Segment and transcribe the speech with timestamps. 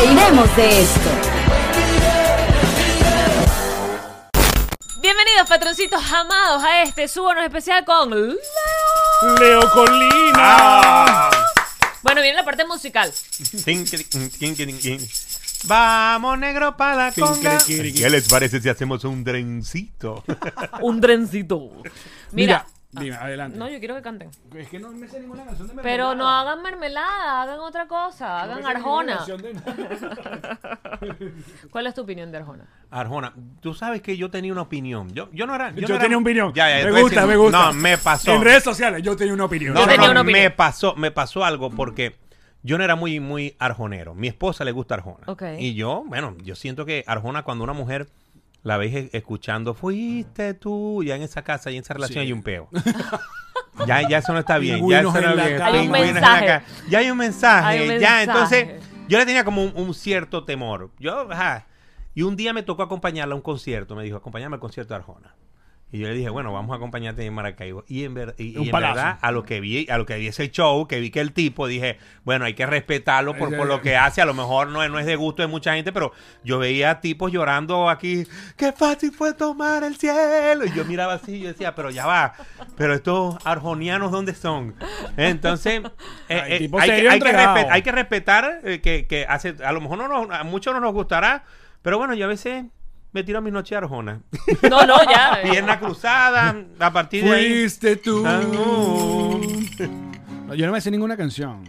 [0.00, 1.10] reiremos de esto.
[5.00, 8.10] Bienvenidos, patroncitos amados, a este subono especial con...
[8.10, 8.36] Leo.
[9.38, 10.32] Leo Colina.
[10.36, 11.30] Ah.
[12.02, 13.12] Bueno, viene la parte musical.
[15.64, 17.58] Vamos, negro, para la conga.
[17.58, 20.24] ¿Qué les parece si hacemos un trencito?
[20.80, 21.70] Un trencito.
[22.32, 22.66] Mira.
[22.92, 23.56] Dime, adelante.
[23.56, 24.30] No, yo quiero que canten.
[24.54, 26.40] Es que no me sé ninguna canción de Pero no mermelada.
[26.40, 29.16] hagan mermelada, hagan otra cosa, No hagan me sé ninguna arjona.
[29.16, 29.54] canción de-
[31.70, 32.64] ¿Cuál es tu opinión de arjona?
[32.90, 35.12] Arjona, tú sabes que yo tenía una opinión.
[35.14, 35.70] Yo, yo no era.
[35.70, 36.52] Yo, no era- tenía un opinión.
[36.52, 37.66] Ya, ya, me gusta, decir- me gusta.
[37.66, 38.32] No, me pasó.
[38.34, 39.74] En redes sociales yo tenía una opinión.
[39.74, 40.44] No, Yo no, tenía no, una opinión.
[40.44, 42.16] me pasó, me pasó algo porque
[42.62, 44.14] yo no era muy, muy arjonero.
[44.14, 45.24] Mi esposa le gusta Arjona.
[45.26, 45.42] Ok.
[45.58, 48.08] Y yo, bueno, yo siento que Arjona cuando una mujer
[48.62, 52.26] la veis e- escuchando, fuiste tú, ya en esa casa y en esa relación Sí.
[52.26, 52.68] hay un peo.
[53.86, 54.86] ya, ya eso no está bien.
[54.88, 55.62] Ya eso no bien.
[55.62, 56.62] Hay un mensaje.
[56.88, 57.66] Ya hay un mensaje.
[57.66, 58.68] Hay un Ya, entonces,
[59.08, 60.90] yo le tenía como un, un cierto temor.
[60.98, 61.66] Yo, ajá.
[62.14, 63.94] Y un día me tocó acompañarla a un concierto.
[63.94, 65.34] Me dijo, acompáñame al concierto de Arjona.
[65.92, 67.84] Y yo le dije, bueno, vamos a acompañarte en Maracaibo.
[67.88, 68.94] Y en, ver- y, Un y en palazo.
[68.94, 71.32] verdad, a lo que vi, a lo que vi ese show, que vi que el
[71.32, 74.22] tipo, dije, bueno, hay que respetarlo por, por lo que hace.
[74.22, 76.12] A lo mejor no es, no es de gusto de mucha gente, pero
[76.44, 78.24] yo veía tipos llorando aquí,
[78.56, 80.64] qué fácil fue tomar el cielo.
[80.64, 82.34] Y yo miraba así y yo decía, pero ya va,
[82.76, 84.76] pero estos arjonianos, ¿dónde son?
[85.16, 85.82] Entonces,
[86.28, 87.08] eh, eh, hay, que,
[87.70, 90.80] hay que respetar eh, que, que hace, a lo mejor no nos- a muchos no
[90.80, 91.44] nos gustará,
[91.82, 92.64] pero bueno, yo a veces
[93.12, 94.20] me tiro a mis noches de arjona.
[94.68, 95.40] No, no, ya.
[95.42, 95.48] eh.
[95.50, 97.50] Pierna cruzada, a partir de ahí.
[97.60, 98.22] Fuiste tú.
[98.26, 99.40] Ah, no.
[100.46, 101.64] No, Yo no me sé ninguna canción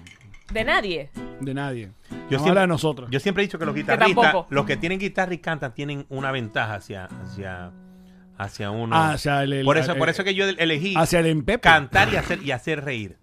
[0.52, 1.10] De nadie.
[1.40, 1.92] de nadie.
[2.10, 3.10] Yo Yo siempre- habla de nosotros.
[3.12, 4.48] Yo siempre he dicho que los guitarristas, tampoco.
[4.54, 7.72] los que tienen guitarra y cantan, tienen una ventaja hacia, hacia,
[8.38, 8.96] hacia uno.
[8.96, 11.62] Ah, hacia el- el- por eso, el- por eso que yo elegí Hacia el empepe.
[11.62, 13.18] cantar y hacer, y hacer reír.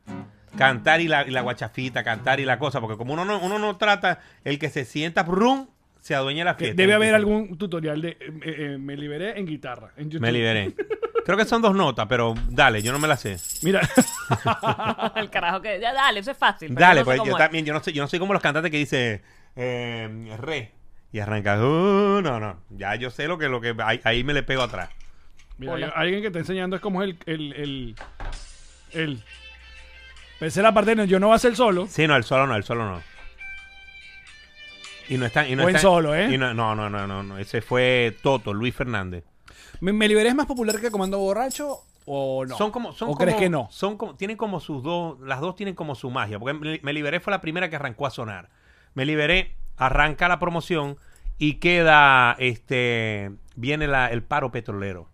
[0.56, 3.58] Cantar y la, y la guachafita, cantar y la cosa, porque como uno no, uno
[3.58, 5.68] no trata, el que se sienta, brum,
[6.00, 6.82] se adueña la Que fiesta.
[6.82, 9.92] Debe haber algún tutorial de eh, eh, me liberé en guitarra.
[9.97, 10.22] en YouTube.
[10.22, 10.75] Me liberé.
[11.25, 13.36] Creo que son dos notas, pero dale, yo no me la sé.
[13.62, 13.81] Mira,
[15.16, 15.78] El carajo que.
[15.81, 16.75] Ya, dale, eso es fácil.
[16.75, 17.38] Dale, no sé pues yo es.
[17.38, 19.22] también, yo no soy, yo no soy como los cantantes que dice
[19.56, 20.72] eh, re
[21.12, 24.32] y arranca, "Uh", no, no, ya yo sé lo que, lo que ahí, ahí me
[24.34, 24.88] le pego atrás.
[25.58, 25.87] mira, Hola.
[25.88, 27.94] yo- alguien que está enseñando es como el el el,
[28.92, 29.22] el
[30.38, 31.87] Pensé la parte de yo no va a ser solo.
[31.88, 33.03] Sí, no, el solo no, el solo no.
[35.08, 36.32] Y no está, y no Buen solo, ¿eh?
[36.34, 39.24] y no, no, no, no, no, no, ese fue Toto, Luis Fernández.
[39.80, 42.56] ¿Me, me liberé es más popular que Comando Borracho o no?
[42.56, 43.69] Son como, son ¿O como- crees que no?
[43.70, 46.38] Son como, tienen como sus dos, las dos tienen como su magia.
[46.38, 48.50] Porque me, me liberé fue la primera que arrancó a sonar.
[48.94, 50.96] Me liberé, arranca la promoción
[51.38, 55.08] y queda, este, viene la- el paro petrolero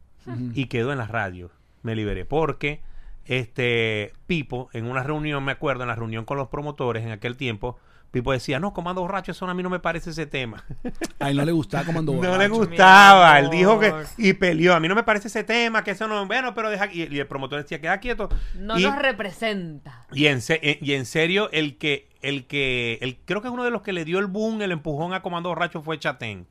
[0.54, 1.50] y quedó en las radios.
[1.82, 2.80] Me liberé porque,
[3.26, 7.36] este, Pipo en una reunión, me acuerdo, en la reunión con los promotores en aquel
[7.36, 7.78] tiempo.
[8.14, 10.64] Pipo decía, no, Comando Borracho, eso a mí no me parece ese tema.
[11.20, 12.38] A él no le gustaba Comando No Borracho.
[12.38, 14.74] le gustaba, él dijo que y peleó.
[14.74, 17.18] A mí no me parece ese tema, que eso no, bueno, pero deja y, y
[17.20, 18.30] el promotor decía, queda quieto.
[18.54, 20.06] No y, nos representa.
[20.12, 23.64] y en se- eh, y en serio el que el que el creo que uno
[23.64, 26.46] de los que le dio el boom, el empujón a Comando Borracho fue Chatén.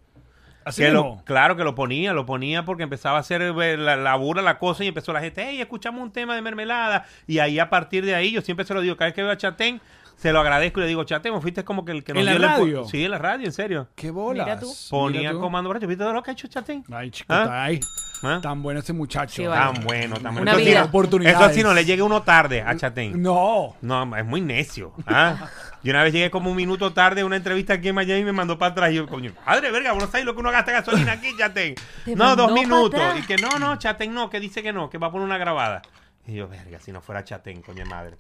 [0.66, 3.98] Así Que lo- claro que lo ponía, lo ponía porque empezaba a hacer eh, la,
[3.98, 7.40] la burla, la cosa y empezó la gente, hey, escuchamos un tema de mermelada y
[7.40, 9.38] ahí a partir de ahí yo siempre se lo digo, cada vez que veo a
[9.38, 9.82] Chatén
[10.16, 12.32] se lo agradezco y le digo, Chatén, fuiste como que el que nos ¿En la
[12.32, 12.58] dio el empu-".
[12.60, 12.86] radio?
[12.86, 13.88] Sí, en la radio, en serio.
[13.96, 14.46] ¿Qué bolas?
[14.46, 14.74] Mira tú.
[14.90, 15.40] Ponía Mira tú.
[15.40, 16.84] Comando Borracho, ¿viste todo lo que ha hecho Chatén?
[16.92, 17.42] Ay, chico, ¿Ah?
[17.44, 17.80] está ahí.
[18.26, 18.40] ¿Ah?
[18.42, 19.36] Tan bueno ese muchacho.
[19.36, 19.74] Sí, vale.
[19.74, 20.42] Tan bueno, tan bueno.
[20.44, 20.80] Una Eso sí vida.
[20.80, 21.40] no- Oportunidades.
[21.42, 23.22] Eso sí no le llegue uno tarde a Chatén.
[23.22, 23.76] No.
[23.82, 24.94] No, es muy necio.
[25.08, 25.50] ¿ah?
[25.84, 28.24] Yo una vez llegué como un minuto tarde a una entrevista aquí en Miami y
[28.24, 28.92] me mandó para atrás.
[28.92, 31.76] Y yo, coño, padre, verga, vos no sabes lo que uno gasta gasolina aquí, Chatén.
[32.16, 33.02] No, dos minutos.
[33.20, 35.38] Y que no, no, Chatén no, que dice que no, que va a poner una
[35.38, 35.82] grabada.
[36.26, 38.16] Y yo, verga, si no fuera Chatén, coño madre.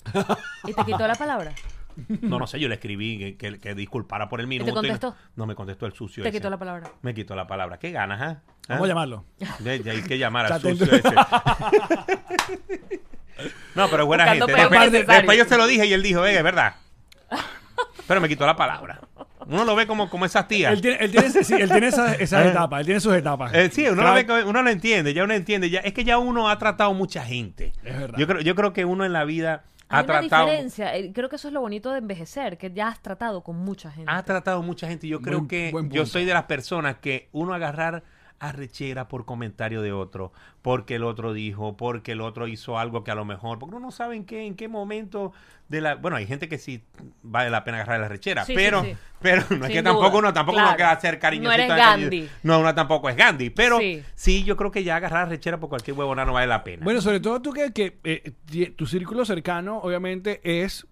[0.67, 1.53] ¿Y te quitó la palabra?
[2.21, 4.69] No, no sé, yo le escribí que, que- que disculpara por el minuto.
[4.69, 5.15] y no- contestó?
[5.35, 6.23] No, me contestó el sucio.
[6.23, 6.37] Te ese.
[6.39, 6.89] quitó la palabra.
[7.01, 7.77] Me quitó la palabra.
[7.79, 8.41] ¿Qué ganas, ah?
[8.45, 8.47] ¿Ah?
[8.69, 9.25] Vamos a llamarlo.
[9.39, 11.03] Ya, ya hay que llamar al sucio ese.
[13.75, 14.47] no, pero es buena Buscando
[14.79, 15.03] gente.
[15.03, 16.75] Después, yo se lo dije y él dijo, venga, es verdad.
[18.07, 18.99] Pero me quitó la palabra.
[19.47, 20.71] Uno lo ve como, como esas tías.
[20.73, 22.49] Él tiene, él tiene, sí, él tiene esas, esas Eh.
[22.49, 22.79] etapas.
[22.81, 23.53] Él tiene sus etapas.
[23.53, 25.69] Eh, sí, uno lo, ve, uno lo entiende, ya uno entiende.
[25.69, 27.73] Ya, es que ya uno ha tratado mucha gente.
[27.83, 28.17] Es verdad.
[28.17, 29.63] Yo creo, yo creo que uno en la vida
[29.93, 30.95] ha Hay una tratado, diferencia.
[30.95, 33.91] eh, Creo que eso es lo bonito de envejecer, que ya has tratado con mucha
[33.91, 34.11] gente.
[34.11, 35.07] ha tratado mucha gente.
[35.07, 38.03] y Yo creo Buen- que buen yo soy de las personas que uno agarrar
[38.39, 40.31] arrechera por comentario de otro,
[40.61, 43.85] porque el otro dijo, porque el otro hizo algo que a lo mejor, porque uno
[43.87, 45.31] no sabe en qué, en qué momento
[45.69, 46.83] de la, bueno, hay gente que sí
[47.21, 48.95] vale la pena agarrar la arrechera, Sí, pero, sí.
[49.21, 50.69] pero no es que tampoco uno, tampoco claro.
[50.69, 51.49] uno queda ser cariñosito.
[51.49, 52.03] No eres Gandhi.
[52.05, 52.27] cariño.
[52.43, 54.03] No, uno tampoco es Gandhi, pero Sí.
[54.15, 54.43] sí.
[54.43, 56.83] yo creo que ya agarrar arrechera por cualquier huevona no vale la pena.
[56.83, 58.33] Bueno, sobre todo tú que, que, eh,
[58.75, 60.85] tu círculo cercano, obviamente, es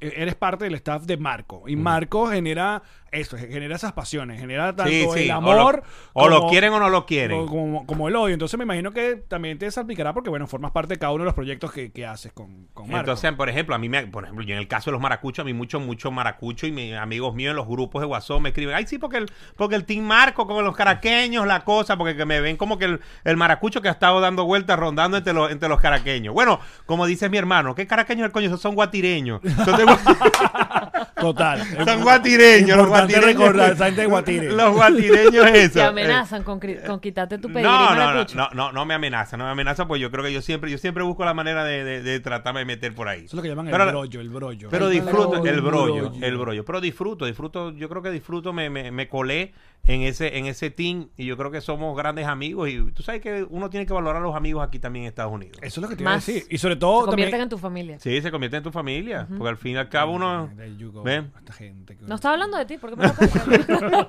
[0.00, 1.64] eres parte del staff de Marco.
[1.66, 5.76] Y Marco genera eso, genera esas pasiones, genera tanto Sí, sí, el o amor.
[5.76, 5.82] lo-
[6.14, 7.46] o lo quieren o no lo quieren.
[7.46, 8.32] Como, como el odio.
[8.32, 11.26] Entonces me imagino que también te salpicará porque, bueno, formas parte de cada uno de
[11.26, 13.00] los proyectos que, que haces con, con Marco.
[13.00, 15.42] Entonces, por ejemplo, a mí me, por ejemplo, yo en el caso de los maracuchos,
[15.42, 18.48] a mí mucho, mucho maracucho y mis amigos míos en los grupos de WhatsApp me
[18.48, 22.16] escriben, ay sí, porque el, porque el Team Marco, con los caraqueños, la cosa, porque
[22.16, 25.34] que me ven como que el, el maracucho que ha estado dando vueltas, rondando entre
[25.34, 26.32] los, entre los caraqueños.
[26.32, 28.46] Bueno, como dice mi hermano, ¿qué caraqueños el coño?
[28.46, 29.42] Esos son guatireños.
[29.64, 29.86] Son, de-
[31.20, 31.60] Total.
[31.84, 33.24] son guatireños, los guatireños.
[33.26, 34.52] recordar, esa gente de Guatire.
[34.52, 35.74] Los guatireños eso.
[35.74, 38.94] Te amenazan con, cri- con quitarte tu pedigrí No, no, no, no, no, no me
[38.94, 41.64] amenaza, no me amenaza, pues yo creo que yo siempre, yo siempre busco la manera
[41.64, 43.20] de, de- de tratarme de meter por ahí.
[43.20, 44.68] Eso es lo que llaman Pero- el brollo, el brollo.
[44.70, 46.64] Pero El disfruto, brollo, el brollo, el brollo.
[46.64, 49.52] Pero disfruto, disfruto, yo creo que disfruto, me, me, me colé
[49.84, 53.20] en ese, en ese team y yo creo que somos grandes amigos y tú sabes
[53.20, 55.58] que uno tiene que valorar a los amigos aquí también en Estados Unidos.
[55.60, 56.44] Eso es lo que te iba a decir.
[56.50, 57.42] Y sobre Se todo convierten también...
[57.42, 57.98] en tu familia.
[57.98, 60.50] Sí, se convierte en tu familia, porque al fin y al cabo uno...
[60.92, 61.02] Go.
[61.02, 61.32] ¿Ven?
[61.38, 64.08] Esta gente que- No estaba hablando de ti, ¿por qué me lo?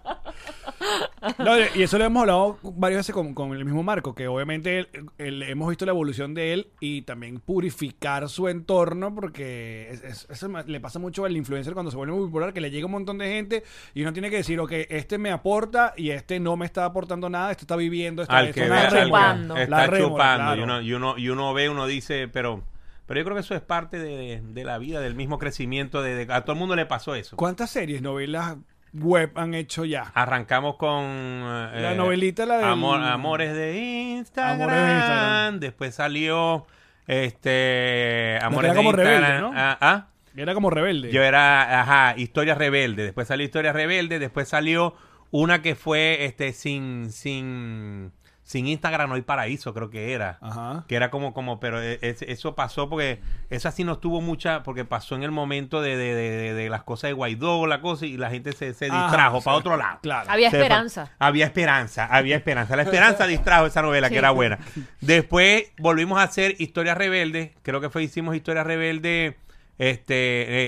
[1.39, 4.79] No, y eso lo hemos hablado varias veces con, con el mismo Marco, que obviamente
[4.79, 10.03] él- él- hemos visto la evolución de él y también purificar su entorno, porque es-
[10.03, 12.71] es- eso ma- le pasa mucho al influencer cuando se vuelve muy popular, que le
[12.71, 13.63] llega un montón de gente
[13.93, 17.29] y uno tiene que decir, ok, este me aporta y este no me está aportando
[17.29, 19.21] nada, este está viviendo, está, al esto que es ve, una al que rémora.
[19.23, 19.55] chupando.
[19.55, 20.59] La está rémora, chupando claro.
[20.59, 22.63] y, uno, y, uno, y uno ve, uno dice, pero...
[23.05, 26.01] Pero yo creo que eso es parte de, de la vida, del mismo crecimiento.
[26.01, 27.35] De, de- a todo el mundo le pasó eso.
[27.35, 28.55] ¿Cuántas series, novelas
[28.93, 30.11] web han hecho ya?
[30.13, 34.61] Arrancamos con eh, La novelita, la Amor- Amores de Instagram.
[34.61, 35.59] Amores de Instagram.
[35.59, 36.65] Después salió
[37.07, 39.21] este Amores era de como Instagram.
[39.23, 39.51] rebelde, ¿no?
[39.55, 40.07] Ah, ah.
[40.35, 41.11] Era como rebelde.
[41.11, 43.03] Yo era, ajá, Historia Rebelde.
[43.03, 44.17] Después salió Historia Rebelde.
[44.17, 44.95] Después salió
[45.29, 48.11] una que fue este sin sin
[48.43, 50.37] sin Instagram no hay paraíso, creo que era.
[50.41, 50.83] Ajá.
[50.87, 54.63] Que era como, como, pero e- es- eso pasó porque esa sí no tuvo mucha,
[54.63, 57.79] porque pasó en el momento de, de, de- de- de las cosas de Guaidó, la
[57.79, 59.45] cosa, y la gente se, se Ajá, distrajo sí.
[59.45, 59.99] para otro lado.
[60.01, 60.29] Claro.
[60.29, 61.11] Había Se fue- esperanza.
[61.19, 62.75] Había esperanza, había esperanza.
[62.75, 64.13] La esperanza distrajo esa novela, Sí.
[64.13, 64.59] que era buena.
[64.99, 67.53] Después volvimos a hacer Historia Rebelde.
[67.63, 69.37] Creo que fue, hicimos Historia Rebelde,
[69.77, 70.13] este,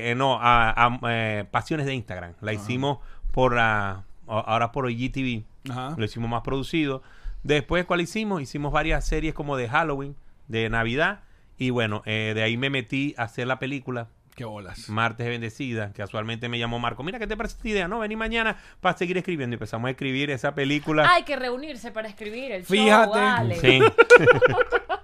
[0.07, 2.33] eh, eh, no, a, a, eh, Pasiones de Instagram.
[2.41, 2.99] La hicimos
[3.31, 5.43] por, ah, ahora por IGTV.
[5.69, 5.93] Ajá.
[5.97, 7.03] Lo hicimos más producido.
[7.45, 8.41] Después, ¿cuál hicimos?
[8.41, 10.15] Hicimos varias series como de Halloween,
[10.47, 11.19] de Navidad.
[11.59, 14.07] Y bueno, eh, de ahí me metí a hacer la película.
[14.33, 14.89] Qué bolas.
[14.89, 17.03] Martes de Bendecida, que casualmente me llamó Marco.
[17.03, 17.87] Mira, ¿qué te parece esta idea?
[17.87, 19.53] No, vení mañana para seguir escribiendo.
[19.53, 21.07] Y empezamos a escribir esa película.
[21.07, 23.19] Hay que reunirse para escribir el show, Fíjate.
[23.19, 23.55] vale.
[23.59, 23.79] Sí.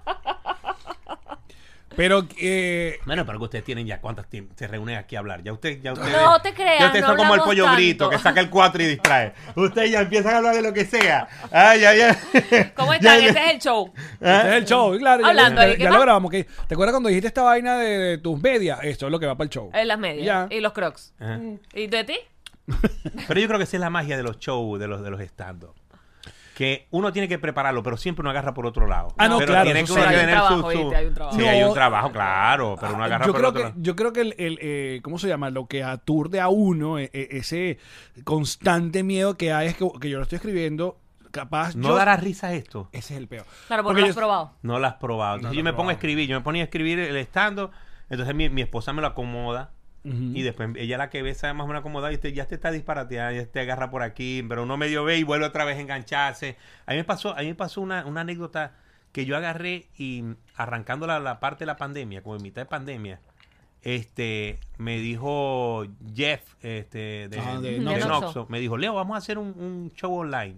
[1.96, 5.42] Pero eh, Bueno, pero que ustedes tienen ya cuántas tim- se reúnen aquí a hablar.
[5.42, 7.64] Ya usted, ya ustedes, No te creas, Ya ustedes no son como el hablamos pollo
[7.64, 7.76] tanto.
[7.76, 9.32] grito que saca el 4 y distrae.
[9.56, 11.28] Ustedes ya empiezan a hablar de lo que sea.
[11.50, 12.72] Ay, ay, ay.
[12.76, 13.20] ¿Cómo Ya, están?
[13.20, 13.26] ya.
[13.28, 13.92] Este es el show.
[14.20, 15.22] Este es el show, claro.
[15.22, 15.98] ya- Hablando ya, ahí, ¿qué ya más?
[15.98, 16.30] lo grabamos.
[16.30, 18.78] que- ¿Te acuerdas cuando dijiste esta vaina de, de tus medias?
[18.82, 19.70] Esto es lo que va para el show.
[19.72, 20.24] En las medias.
[20.24, 20.46] Ya.
[20.56, 21.14] Y los crocs.
[21.20, 21.40] Ajá.
[21.74, 22.16] ¿Y de ti?
[23.26, 25.20] Pero yo creo que esa es la magia de los shows, de los, de los
[25.20, 25.74] stand-up.
[26.56, 29.08] Que uno tiene que prepararlo, pero siempre uno agarra por otro lado.
[29.16, 30.02] Ah, no, pero claro, tiene que uno.
[30.02, 30.94] Hay un tener trabajo, su- su-.
[30.94, 31.36] Hay un trabajo.
[31.38, 31.68] Sí, hay No.
[31.68, 33.80] un trabajo, claro, pero uno agarra yo por creo otro que lado.
[33.82, 37.10] yo creo que el, el, eh, cómo se llama lo que aturde a uno eh,
[37.14, 37.78] eh, ese
[38.24, 40.98] constante miedo que hay es que, que yo lo estoy escribiendo
[41.30, 42.88] capaz ¿No yo- dará risa esto?
[42.92, 44.50] ese es el peor Claro, porque, Porque lo has yo- probado.
[44.62, 45.36] No lo has probado.
[45.36, 47.70] Entonces No yo me pongo a escribir, yo me ponía a escribir el estando,
[48.10, 49.70] entonces mi, mi esposa me lo acomoda
[50.04, 52.56] Y después ella la que ve sabe más o menos acomodada y te, ya te
[52.56, 55.76] está disparateada, ya te agarra por aquí, pero uno medio ve y vuelve otra vez
[55.76, 56.56] a engancharse.
[56.86, 58.74] A mí me pasó, a mí me pasó una, una anécdota
[59.12, 60.24] que yo agarré y
[60.56, 63.20] arrancando la, la parte de la pandemia, como en mitad de pandemia,
[63.82, 68.08] este me dijo Jeff este de, de Noxo.
[68.08, 70.56] Noxo, me dijo, Leo, vamos a hacer un, un show online.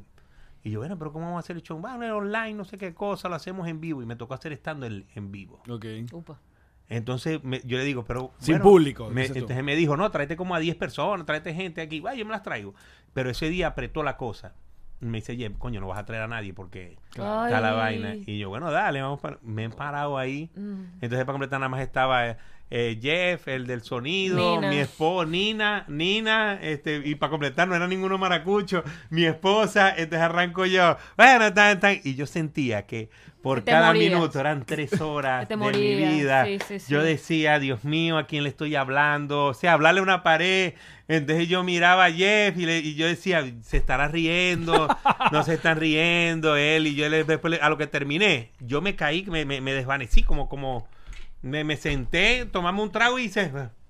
[0.62, 1.78] Y yo, bueno, pero ¿cómo vamos a hacer el show?
[1.78, 4.02] Bueno, online, no sé qué cosa, lo hacemos en vivo.
[4.02, 5.60] Y me tocó hacer estando en, en vivo.
[5.68, 5.84] Ok.
[6.12, 6.40] Upa.
[6.88, 8.30] Entonces me- yo le digo, pero.
[8.38, 12.00] Sin público, me- entonces me dijo, no, tráete como a 10 personas, tráete gente aquí.
[12.00, 12.74] Vaya, yo me las traigo.
[13.12, 14.54] Pero ese día apretó la cosa.
[15.00, 17.46] Me dice, Jeff, coño, no vas a traer a nadie porque Claro.
[17.46, 18.00] está la Ay.
[18.02, 18.14] vaina.
[18.26, 19.38] Y yo, bueno, dale, vamos para.
[19.42, 20.50] Me he parado ahí.
[20.54, 20.84] Mm.
[21.02, 22.36] Entonces, para completar, nada más estaba
[22.76, 24.68] eh, Jeff, el del sonido, Nina.
[24.68, 30.18] mi esposa, Nina, Nina, este, y para completar, no era ninguno maracucho, mi esposa, entonces
[30.18, 33.10] arranco yo, bueno, tan, tan, y yo sentía que
[33.42, 34.12] por te cada morías.
[34.14, 36.46] minuto eran tres horas de mi vida.
[36.46, 36.92] sí, sí, sí.
[36.92, 39.44] Yo decía, Dios mío, ¿a quién le estoy hablando?
[39.46, 40.72] O sea, hablarle a una pared.
[41.06, 44.88] Entonces yo miraba a Jeff y, le- y yo decía, se estará riendo,
[45.30, 46.86] no se están riendo él.
[46.88, 49.74] Y yo le, después le- a lo que terminé, yo me caí, me, me, me
[49.74, 50.88] desvanecí, como, como
[51.44, 53.46] me, me senté, tomamos un trago y se,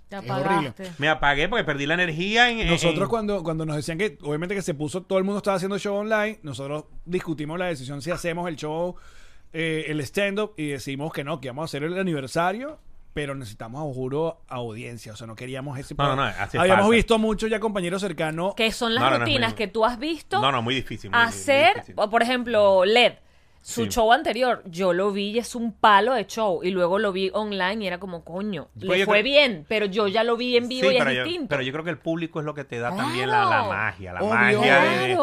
[0.08, 0.68] Te Es horrible.
[0.68, 0.90] apagaste.
[0.98, 2.66] me apagué porque perdí la energía en...
[2.68, 5.56] Nosotros en- cuando, cuando nos decían que obviamente que se puso, todo el mundo estaba
[5.56, 8.96] haciendo show online, nosotros discutimos la decisión si hacemos el show,
[9.52, 12.78] eh, el stand-up y decimos que no, que vamos a hacer el aniversario
[13.14, 15.12] pero necesitamos, a juro, audiencia.
[15.12, 15.94] O sea, no queríamos ese...
[15.96, 16.96] No, no, no, hace Habíamos falta.
[16.96, 18.56] visto mucho ya compañeros cercanos.
[18.56, 20.62] Que son las No, no, no, es rutinas muy- que tú has visto No, no,
[20.62, 21.10] muy difícil.
[21.12, 21.94] muy- muy hacer, difícil.
[21.96, 23.12] o por ejemplo, LED.
[23.66, 23.88] Su Sí.
[23.92, 26.60] show anterior, yo lo vi y es un palo de show.
[26.62, 29.86] Y luego lo vi online y era como, coño, Pues le fue creo- bien, pero
[29.86, 31.46] yo ya lo vi en vivo Sí, y es yo, distinto.
[31.48, 33.04] pero yo creo que el público es lo que te da Claro.
[33.04, 34.34] también la, la magia, la Obvio.
[34.34, 35.16] magia de- de-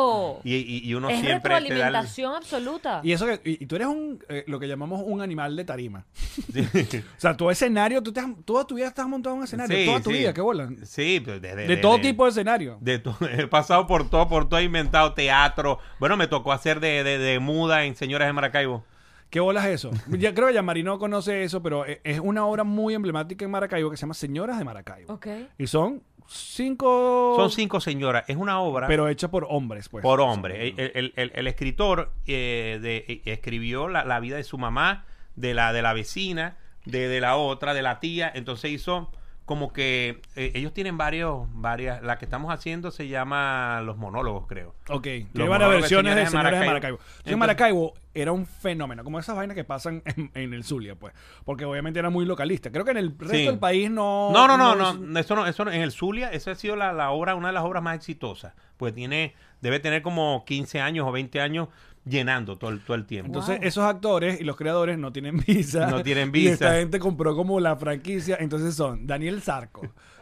[0.44, 3.02] y, y- y uno es siempre te da el- absoluta.
[3.04, 5.64] Y eso que, y, y tú eres un, eh, lo que llamamos un animal de
[5.64, 6.06] tarima.
[6.52, 6.98] Sí.
[6.98, 9.78] O sea, tu escenario, tú te has- toda tu vida estás montado en un escenario.
[9.78, 10.18] Sí, toda tu sí.
[10.18, 10.68] vida, qué bola.
[10.84, 12.78] Sí, pues, de, de- De de- todo de- tipo de escenario.
[12.82, 15.78] de to- he pasado por todo, por todo, he inventado teatro.
[16.00, 18.84] Bueno, me tocó hacer de, de- de muda en Señoras de Maracaibo.
[19.30, 19.92] ¿Qué bolas es eso?
[20.10, 23.52] Ya creo que Yamari no conoce eso, pero e- es una obra muy emblemática en
[23.52, 25.14] Maracaibo que se llama Señoras de Maracaibo.
[25.14, 25.28] Ok.
[25.58, 27.34] Y son cinco...
[27.38, 28.26] Son cinco señoras.
[28.28, 30.02] Es una obra Pero hecha por hombres, pues.
[30.04, 30.70] por hombre.
[30.70, 35.06] El, el- el- el escritor eh, de- eh, escribió la, la vida de su mamá,
[35.36, 38.32] de la, de la vecina, de, de la otra, de la tía.
[38.36, 39.12] Entonces hizo
[39.52, 42.02] como que eh, ellos tienen varios, varias.
[42.04, 44.74] La que estamos haciendo se llama Los Monólogos, creo.
[44.88, 47.00] Ok, Los varias versiones de Señoras de Maracaibo.
[47.26, 51.14] En Maracaibo era un fenómeno, como esas vainas que pasan en, en el Zulia, pues.
[51.44, 52.72] Porque obviamente era muy localista.
[52.72, 53.46] Creo que en el resto Sí.
[53.46, 54.32] del país no...
[54.32, 56.94] No, no, no, no, eso no, eso no- en el Zulia, esa ha sido la,
[56.94, 61.06] la obra, una de las obras más exitosas, pues tiene, debe tener como 15 años
[61.06, 61.68] o 20 años
[62.06, 63.28] llenando todo el, todo el tiempo.
[63.28, 63.68] Entonces, Wow.
[63.68, 65.88] esos actores y los creadores no tienen visa.
[65.88, 66.54] No tienen Y visa.
[66.54, 68.38] esta gente compró como la franquicia.
[68.40, 69.82] Entonces son Daniel Zarco,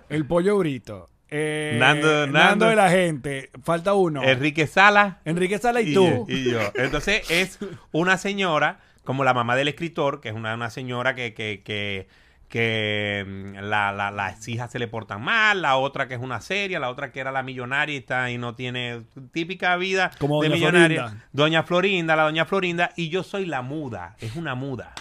[0.10, 2.66] El Pollo Brito, eh, Nando- Nando.
[2.68, 3.50] de la Gente.
[3.64, 4.24] Falta uno.
[4.24, 6.26] Enrique Sala Enrique Sala y, y, tú.
[6.28, 6.60] y yo.
[6.76, 7.60] Entonces es
[7.92, 12.08] una señora, como la mamá del escritor, que es una, una señora que, que, que,
[12.50, 16.42] que mm, la, la- las hijas se le portan mal, la otra que es una
[16.42, 20.42] seria, la otra que era la millonaria y, está, y no tiene típica vida Como
[20.42, 21.02] de Doña millonaria.
[21.04, 21.26] Florinda.
[21.32, 24.94] Doña Florinda, la doña Florinda, y yo soy la muda, es una muda.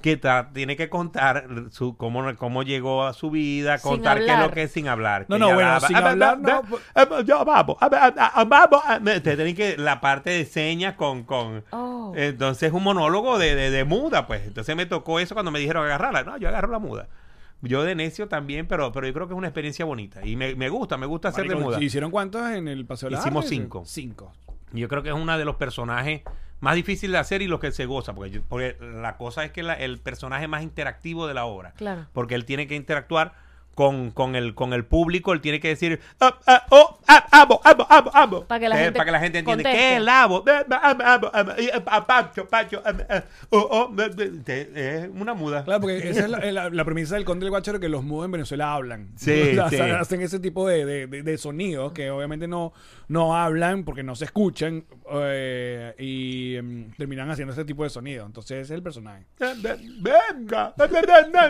[0.00, 4.38] Que ta- tiene que contar su, cómo, cómo llegó a su vida, contar qué es
[4.38, 5.26] lo que es sin hablar.
[5.28, 6.62] No, no, bueno, sin Ah, hablar, no,
[6.94, 8.80] ah, ah, ya vamos, ah, ah, vamos,
[9.22, 12.12] Te tienen que la parte de señas con, con Oh.
[12.16, 14.46] entonces un monólogo de, de, de muda, pues.
[14.46, 16.22] Entonces me tocó eso cuando me dijeron agarrarla.
[16.22, 17.08] No, yo agarro la muda.
[17.60, 20.24] Yo de necio también, pero, pero yo creo que es una experiencia bonita.
[20.24, 21.82] Y me, me gusta, me gusta hacer de muda.
[21.82, 23.82] ¿Hicieron cuántos en el Paseo de la Hicimos cinco.
[23.84, 24.32] Cinco.
[24.72, 26.22] Yo creo que es uno de los personajes
[26.60, 28.14] más difíciles de hacer y los que se goza.
[28.14, 31.72] Porque, yo- porque la cosa es que la- el personaje más interactivo de la obra.
[31.72, 32.06] Claro.
[32.12, 33.34] Porque él tiene que interactuar
[33.78, 35.32] con, con, el, con el público.
[35.32, 38.44] Él tiene que decir, ah, ah, oh, ah, amo, amo, amo, amo.
[38.44, 39.62] Para que la Eh, gente para que la gente entienda.
[39.62, 39.78] conteste.
[39.78, 40.42] ¿Qué es el amo?
[40.48, 40.64] Eh,
[41.04, 44.02] amo, eh, ah, Pacho, Pacho, eh, oh, oh,
[44.44, 45.62] es una muda.
[45.64, 48.24] Claro, porque esa es la, la- la premisa del Conde del Guacharo que los mudos
[48.24, 49.10] en Venezuela hablan.
[49.14, 49.76] Sí, sí.
[49.78, 52.72] Hacen ese tipo de, de- de- de sonidos que obviamente no,
[53.06, 58.26] no hablan porque no se escuchan eh, y em, terminan haciendo ese tipo de sonidos.
[58.26, 59.24] Entonces ese es el personaje.
[59.38, 60.74] Venga.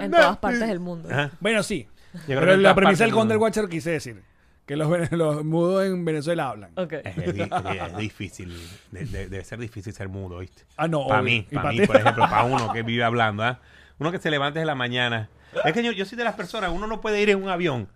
[0.02, 1.08] En todas partes del mundo.
[1.10, 1.30] Ajá.
[1.40, 1.86] Bueno, sí.
[2.26, 3.46] Yo creo Pero que en la premisa del del Conde del mundo.
[3.46, 4.22] Guacharo quise decir
[4.66, 6.70] que los, los mudos en Venezuela hablan.
[6.76, 8.54] Es, es di- es difícil,
[8.90, 10.64] de- de- debe ser difícil ser mudo, ¿viste?
[10.76, 13.60] Ah, no, Para mí, para pa' mí, por ejemplo, para uno que vive hablando, ¿ah?
[13.98, 15.28] Uno que se levanta desde la mañana.
[15.64, 17.88] Es que yo, yo soy de las personas, uno no puede ir en un avión.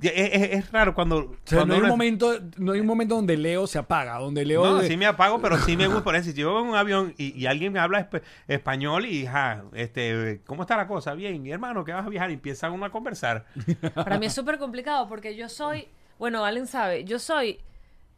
[0.00, 1.16] Es, es- es raro cuando...
[1.18, 4.18] O sea, cuando no hay, un momento, no hay un momento donde Leo se apaga,
[4.18, 4.64] donde Leo...
[4.64, 6.04] No, de- sí me apago, pero sí me gusta.
[6.04, 9.06] Por eso, si yo voy en un avión y, y alguien me habla esp- español
[9.06, 11.14] y, ja, este, ¿cómo está la cosa?
[11.14, 13.46] Bien, hermano, que vas a viajar y empiezan uno a conversar.
[13.94, 15.88] Para mí es súper complicado porque yo soy,
[16.18, 17.58] bueno, Allen sabe, yo soy,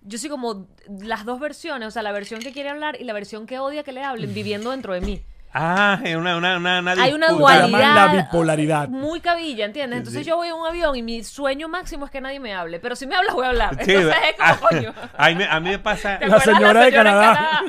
[0.03, 3.13] yo soy como las dos versiones, o sea, la versión que quiere hablar y la
[3.13, 5.23] versión que odia que le hablen viviendo dentro de mí.
[5.53, 7.95] Ah, es una, una, una, una Hay una dualidad.
[7.95, 8.89] la bipolaridad.
[8.89, 9.99] Muy cabilla, ¿entiendes?
[9.99, 10.29] Entonces Sí.
[10.29, 12.79] yo voy en un avión y mi sueño máximo es que nadie me hable.
[12.79, 13.75] Pero si me hablas, voy a hablar.
[13.85, 14.95] Sí, Entonces es como, ah, coño.
[15.19, 16.19] a mí me- a mí me pasa...
[16.21, 17.63] ¿Te La señora de en Canadá.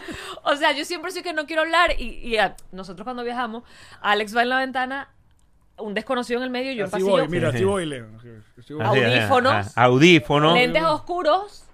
[0.44, 3.64] O sea, yo siempre soy que no quiero hablar y, y, ah, nosotros cuando viajamos,
[4.02, 5.10] Alex va en la ventana,
[5.78, 8.06] un desconocido en el medio y yo en Así pasillo, voy, mira, así voy, Leo.
[8.80, 9.76] Audífonos.
[9.78, 10.54] Audífonos.
[10.54, 11.66] lentes oscuros.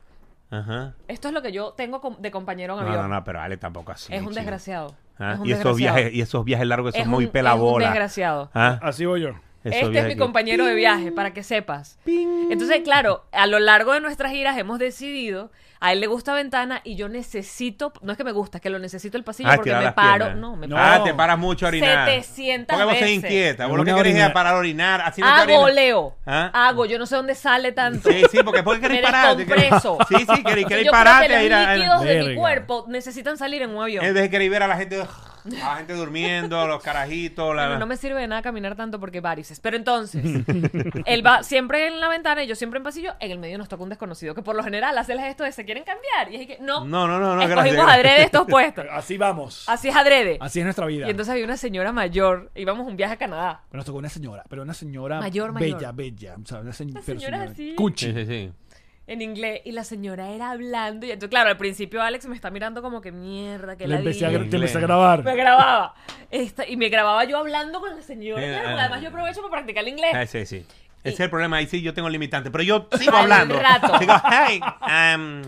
[0.50, 0.94] Ajá.
[1.10, 3.10] Esto es lo que yo tengo de compañero en No, avión.
[3.10, 4.14] no, no, pero Ale tampoco así.
[4.14, 4.36] es un chico.
[4.40, 4.96] desgraciado.
[5.20, 7.86] Ah, Es un y esos viajes y esos viajes largos son Es muy un- pelabola.
[7.86, 8.50] Es un desgraciado.
[8.54, 9.30] Ah, Así voy yo.
[9.74, 11.98] Este es mi compañero de viaje, para que sepas.
[12.06, 16.82] Entonces, claro, a lo largo de nuestras giras hemos decidido, a él le gusta ventana
[16.84, 19.58] y yo necesito, no es que me gusta, es que lo necesito el pasillo Ah,
[19.58, 20.36] porque me paro, piernas.
[20.38, 20.76] no, me No.
[20.76, 21.02] paro.
[21.02, 22.08] Ah, te paras mucho a orinar.
[22.10, 23.10] 700 Porque vos veces.
[23.12, 23.68] inquieta.
[23.68, 25.02] Vos lo que querés es parar a orinar.
[25.02, 25.70] Así no Hago.
[25.70, 26.16] Leo.
[26.26, 26.50] ¿Ah?
[26.68, 28.10] Hago, yo no sé dónde sale tanto.
[28.10, 29.98] Sí, sí, porque porque querés querés- descompreso.
[30.10, 31.76] Sí, sí, querés, querés pararte creo a que ir los a...
[31.76, 34.04] líquidos de mi cuerpo necesitan salir en un avión.
[34.04, 35.04] Es de querer ver a la gente...
[35.52, 37.56] La gente durmiendo, los carajitos.
[37.56, 37.64] La...
[37.68, 39.60] Bueno, no me sirve de nada caminar tanto porque varices.
[39.60, 40.24] Pero entonces,
[41.06, 43.14] él va siempre en la ventana y yo siempre en pasillo.
[43.20, 45.66] En el medio nos toca un desconocido que por lo general hace esto de se
[45.66, 46.32] quieren cambiar.
[46.32, 48.86] Y es que, no, No, no, no, no, escogimos adrede estos puestos.
[48.92, 49.64] Así vamos.
[49.68, 50.38] Así es adrede.
[50.40, 51.08] Así es nuestra vida.
[51.08, 52.52] Y entonces había una señora mayor.
[52.56, 53.62] Íbamos un viaje a Canadá.
[53.70, 55.78] Pero nos tocó una señora, pero una señora Mayor, mayor.
[55.78, 56.36] bella, bella.
[56.42, 57.76] O sea, una se- Una pero señora así.
[57.76, 58.06] Cuchi.
[58.08, 58.52] Sí, sí, sí.
[59.08, 59.62] En inglés.
[59.64, 61.06] Y la señora era hablando.
[61.06, 64.00] Y entonces, claro, al principio Alex me está mirando como que mierda, que Le la
[64.00, 65.24] empecé a, te empecé a grabar.
[65.24, 65.96] Me grababa.
[66.30, 68.42] Esta- y me grababa yo hablando con la señora.
[68.44, 68.82] Claro, ah.
[68.82, 70.12] además yo aprovecho para practicar el inglés.
[70.14, 70.66] Ah, sí, sí.
[71.04, 71.58] Ese es el problema.
[71.58, 72.52] Ahí sí yo tengo limitante.
[72.52, 73.58] Pero yo sigo Al hablando.
[73.58, 73.98] rato.
[73.98, 74.60] Digo, hey,
[75.16, 75.42] um,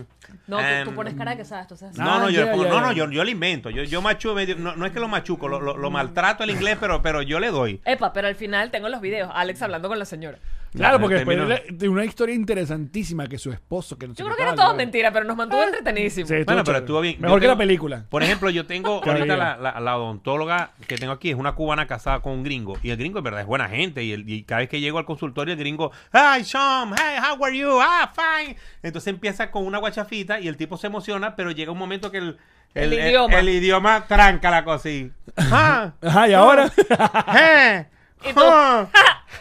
[0.46, 1.98] No, tú, tú um, pones cara de que sabes, tú sabes.
[1.98, 2.80] No, Ah, no, yo, ya, le pongo- ya, no, ya.
[2.86, 3.68] no, yo, yo le invento.
[3.68, 4.56] Yo, yo machuco medio.
[4.56, 7.38] No, no es que lo machuco, lo, lo- lo maltrato el inglés, pero, pero yo
[7.38, 7.78] le doy.
[7.84, 9.30] Epa, pero al final tengo los videos.
[9.34, 10.38] Alex hablando con la señora.
[10.72, 11.54] Claro, porque después Terminó.
[11.54, 14.54] de- de una historia interesantísima que su esposo, que no sé Yo creo que era
[14.54, 16.28] todo mentira, pero nos mantuvo entretenidísimo.
[16.28, 17.16] Sí, Bueno, pero estuvo bien.
[17.16, 18.04] Yo Mejor que tengo- la película.
[18.08, 21.86] Por ejemplo, yo tengo ahorita la, la- la odontóloga que tengo aquí, es una cubana
[21.88, 22.78] casada con un gringo.
[22.82, 24.04] Y el gringo en verdad es buena gente.
[24.04, 27.44] Y, el- y cada vez que llego al consultorio, el gringo, Hi, Sean, hey, how
[27.44, 27.78] are you?
[27.80, 28.56] Ah, fine.
[28.82, 32.18] Entonces empieza con una guachafita y el tipo se emociona, pero llega un momento que
[32.18, 32.38] el,
[32.74, 33.38] El idioma.
[33.40, 35.10] el idioma tranca la cosa y.
[35.36, 36.70] Ah, Ajá, y ahora.
[37.36, 37.86] eh,
[38.28, 38.86] Y tú, ah.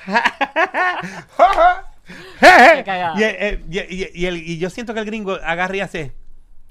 [2.41, 6.13] y, eh, y- y- y el- y yo siento que el gringo agarra y hace.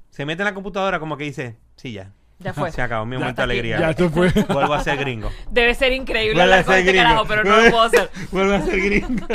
[0.09, 2.11] Se mete en la computadora como que dice, sí, ya.
[2.39, 2.71] Ya fue.
[2.71, 3.79] Se acabó mi Ya momento de alegría.
[3.79, 4.31] ya esto fue.
[4.49, 5.31] Vuelvo a ser gringo.
[5.49, 7.07] Debe ser increíble Vuelvo a hablar con ser este gringo.
[7.07, 8.09] carajo, pero no lo puedo hacer.
[8.31, 9.27] Vuelvo a ser gringo.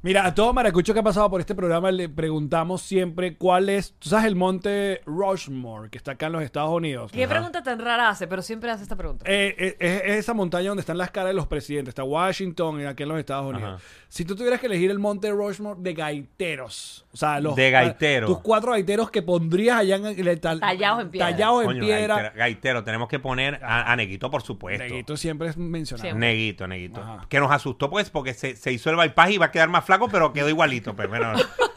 [0.00, 3.94] Mira, a todo maracucho que ha pasado por este programa le preguntamos siempre cuál es,
[3.98, 7.10] tú sabes, el monte Rushmore, que está acá en los Estados Unidos.
[7.10, 8.28] ¿Qué pregunta tan rara hace?
[8.28, 9.24] Pero siempre hace esta pregunta.
[9.28, 11.90] Eh, eh, es, es esa montaña donde están las caras de los presidentes.
[11.90, 13.74] Está Washington y aquí en los Estados Unidos.
[13.74, 13.82] Ajá.
[14.08, 18.30] Si tú tuvieras que elegir el monte Rushmore de gaiteros, o sea, los De gaiteros.
[18.30, 21.30] tus cuatro gaiteros que pondrías allá en el tal- Tallados en piedra.
[21.30, 22.14] tallados en Coño, piedra.
[22.14, 24.84] gaitero, gaitero, tenemos que poner a, a Neguito, por supuesto.
[24.84, 26.02] Neguito siempre es mencionado.
[26.08, 26.28] Siempre.
[26.28, 27.00] Neguito, Neguito.
[27.00, 27.26] Ajá.
[27.28, 29.84] Que nos asustó, pues, porque se, se hizo el bypass y iba a quedar más
[29.88, 30.94] flaco, pero quedó igualito.
[30.94, 31.32] Pero bueno,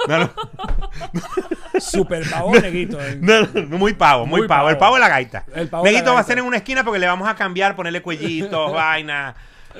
[0.07, 0.29] no, no,
[1.79, 3.01] Super pavo Neguito.
[3.01, 3.17] eh.
[3.19, 4.59] no, no, muy pavo, muy, Muy pavo.
[4.63, 4.69] pavo.
[4.69, 5.45] El pavo de la gaita.
[5.55, 7.75] El pavo la Neguito va a ser en una esquina porque le vamos a cambiar,
[7.75, 9.33] ponerle cuellitos, vaina.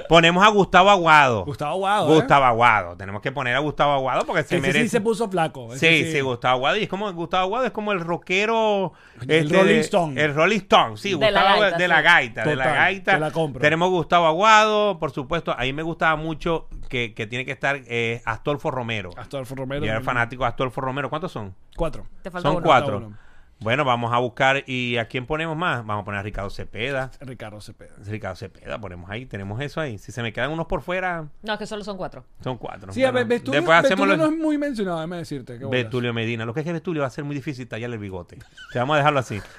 [0.10, 1.46] Ponemos a Gustavo Aguado.
[1.46, 2.12] Gustavo Aguado.
[2.12, 2.16] ¿eh?
[2.16, 2.96] Gustavo Aguado.
[2.98, 4.84] Tenemos que poner a Gustavo Aguado porque se Ese merece.
[4.84, 5.74] sí se puso flaco.
[5.74, 6.78] ese Sí, sí, Gustavo Aguado.
[6.78, 8.94] Y es como Gustavo Aguado es como el rockero.
[9.22, 10.22] El este, Rolling de- Stone.
[10.22, 12.04] El Rolling Stone, sí, De Gustavo la Aguado, gaita, de la sí.
[12.04, 13.12] gaita, de la Total, gaita.
[13.14, 13.62] te la compro.
[13.62, 15.52] Tenemos Gustavo Aguado, por supuesto.
[15.58, 19.12] A mí me gustaba mucho que, que tiene que estar eh, Astolfo Romero.
[19.18, 19.86] Astolfo Romero.
[19.86, 21.10] Yo era fanático de Astolfo Romero.
[21.10, 21.56] ¿Cuántos son?
[21.76, 22.06] Cuatro.
[22.22, 22.66] Te falta Son uno.
[22.66, 22.94] cuatro.
[22.94, 23.18] Falta uno.
[23.62, 24.64] Bueno, vamos a buscar.
[24.68, 25.86] ¿Y a quién ponemos más?
[25.86, 27.12] Vamos a poner a Ricardo Cepeda.
[27.20, 27.94] Ricardo Cepeda.
[28.06, 29.28] Ricardo Cepeda, ponemos ahí.
[29.28, 30.00] Tenemos eso ahí.
[30.00, 32.26] Si se me quedan unos por fuera, No, es que solo son cuatro.
[32.44, 32.92] son cuatro.
[32.92, 35.60] Sí, a Bueno, ver, Betulio, después hacemos Betulio lo- no es muy mencionado, déjame decirte.
[35.60, 35.84] qué bolas.
[35.84, 36.44] Betulio Medina.
[36.46, 38.40] Lo que es que Betulio va a ser muy difícil tallarle el bigote.
[38.72, 39.40] Sea, vamos a dejarlo así.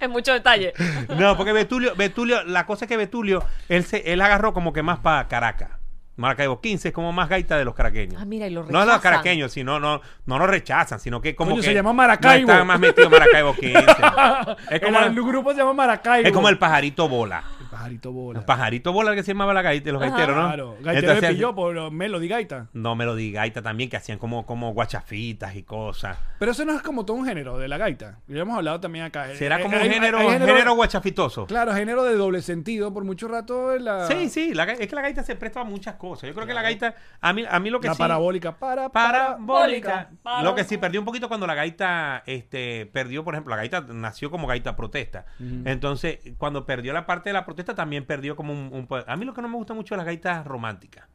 [0.00, 0.72] Es mucho detalle.
[1.18, 4.82] No, porque Betulio, Betulio, la cosa es que Betulio, él se, él agarró como que
[4.82, 5.70] más para Caracas.
[6.18, 8.20] Maracaibo 15 es como más gaita de los caraqueños.
[8.20, 9.00] Ah, mira, y lo No de los rechazan.
[9.00, 12.48] caraqueños, sino no, no lo rechazan, sino que como Coño, que se llama Maracaibo.
[12.48, 13.78] No están más metidos en Maracaibo 15.
[14.70, 16.26] es, como, el, el grupo se llama Maracaibo.
[16.26, 17.44] es como el pajarito bola.
[17.78, 18.38] El pajarito bola.
[18.40, 20.42] El pajarito bola que se llamaba la gaita, los gaiteros, ¿no?
[20.46, 20.76] Claro.
[20.80, 22.66] Gaitero Entonces, de Pillo por Melody Gaita.
[22.72, 26.18] No me lo diga gaita también, que hacían como, como guachafitas y cosas.
[26.38, 28.18] Pero eso no es como todo un género de la gaita.
[28.26, 29.34] Ya hemos hablado también acá.
[29.36, 31.46] ¿Será Eh, como hay- un género, hay género, guachafitoso?
[31.46, 34.94] Claro, género de doble sentido por mucho rato en la, Sí, sí, la es que
[34.94, 36.28] la gaita se presta a muchas cosas.
[36.28, 37.98] Yo creo que la gaita, a mí, a mí lo que la sí...
[37.98, 38.56] parabólica.
[38.56, 39.36] Para, para.
[39.36, 40.10] Parabólica.
[40.22, 43.56] Para- Lo que sí perdió un poquito cuando la gaita este, perdió, por ejemplo, la
[43.56, 45.26] gaita nació como gaita protesta.
[45.64, 49.24] Entonces, cuando perdió la parte de la protesta, también perdió como un, un A mí
[49.24, 51.06] lo que no me gusta mucho es las gaitas románticas.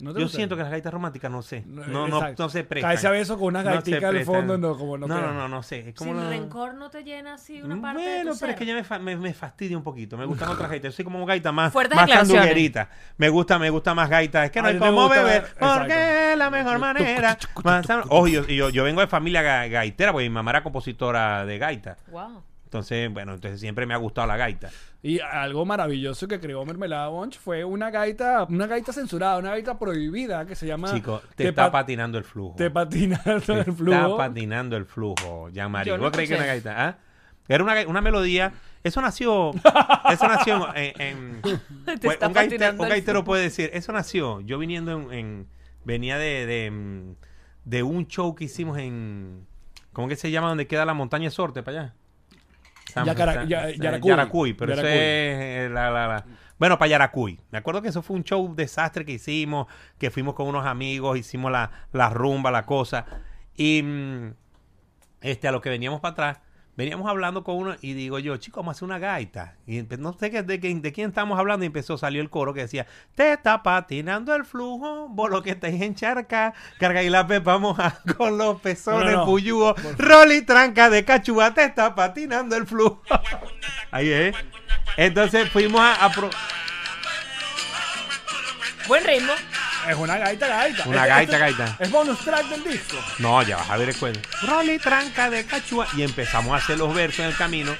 [0.00, 0.36] ¿No te Yo gusta?
[0.36, 1.62] siento que las gaitas románticas no sé.
[1.66, 2.88] No, No, no, no se prestan.
[2.88, 5.62] Caerse a beso con unas gaiticas al fondo, no, como no No, no, no, no
[5.62, 5.90] sé.
[5.90, 8.52] Es como Sin la- rencor no te llena así una parte de bueno, tu pero
[8.52, 10.16] es que ya me, fa- me, me fastidia un poquito.
[10.16, 10.92] Me gustan otras gaitas.
[10.92, 12.88] Yo soy como gaita más, Fuertes más sandunguerita.
[13.18, 14.46] Me gusta, me gusta más gaita.
[14.46, 15.46] Es que no hay como beber.
[15.60, 17.38] Porque es la mejor manera.
[18.08, 21.58] Ojo, yo, yo, yo vengo de familia ga- gaitera, porque mi mamá era compositora de
[21.58, 21.96] gaita.
[22.10, 22.42] Wow.
[22.72, 24.70] Entonces, bueno, entonces siempre me ha gustado la gaita.
[25.02, 29.78] Y algo maravilloso que creó Mermelada Bunch fue una gaita, una gaita censurada, una gaita
[29.78, 30.90] prohibida que se llama.
[30.90, 32.54] Chico, te, está pa- patinando el flujo.
[32.56, 34.16] Te patina Te el Está flujo.
[34.16, 35.90] patinando el flujo, Jean-Marie.
[35.90, 36.88] Yo no ¿Vos crees que una gaita?
[36.88, 36.98] ¿ah?
[37.46, 38.54] Era una, una melodía.
[38.82, 39.50] Eso nació.
[40.10, 40.98] Eso nació en.
[40.98, 45.46] en- Te Pues, está un, patinando gaitero puede decir, eso nació, yo viniendo en, en-
[45.84, 47.14] venía de, de, mm,
[47.66, 49.46] de un show que hicimos en,
[49.92, 50.48] ¿cómo que se llama?
[50.48, 51.94] donde queda la montaña Sorte para allá?
[53.48, 54.10] Ya- Yaracuy.
[54.10, 54.90] Yaracuy, pero Yaracuy.
[54.90, 56.24] eso es eh, la, la- la-
[56.58, 57.40] bueno, para Yaracuy.
[57.50, 59.66] Me acuerdo que eso fue un show desastre que hicimos,
[59.98, 63.04] que fuimos con unos amigos, hicimos la, la rumba, la cosa.
[63.56, 64.34] Y mm,
[65.22, 66.38] este, a lo que veníamos para atrás,
[66.76, 69.56] veníamos hablando con uno y digo yo, chico, vamos a hacer una gaita.
[69.66, 72.54] Y no sé qué- de, qué- de quién estamos hablando y empezó, salió el coro
[72.54, 77.10] que decía, te está patinando el flujo, vos lo que estáis en charca, carga y
[77.10, 79.24] la pepa moja con los pezones No, no, no.
[79.26, 83.02] puyúos, rol y tranca de cachúa, te está patinando el flujo.
[83.90, 84.36] Ahí es.
[84.96, 86.04] Entonces fuimos a...
[86.06, 86.30] a pro-
[88.88, 89.32] Buen ritmo.
[89.88, 90.84] Es una gaita, gaita.
[90.88, 91.76] Una Es- gaita, gaita.
[91.80, 92.96] Es bonus track del disco.
[93.18, 94.20] No, ya vas a ver el cuento.
[94.46, 95.86] Rol y tranca de cachúa.
[95.96, 97.74] Y empezamos a hacer los versos en el camino.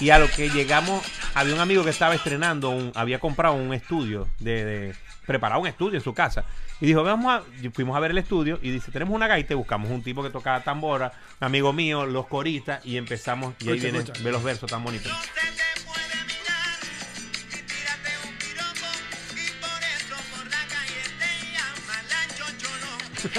[0.00, 3.72] Y a lo que llegamos, había un amigo que estaba estrenando, un, había comprado un
[3.74, 4.94] estudio, de, de-
[5.26, 6.44] preparado un estudio en su casa.
[6.80, 9.56] Y dijo, vamos a, fuimos a ver el estudio y dice, tenemos una gaita y
[9.56, 13.76] buscamos un tipo que tocaba tambora, un amigo mío, los coristas, y empezamos, y ahí
[13.76, 14.22] Escucha, vienen, escucha.
[14.24, 15.12] ve los versos tan bonitos.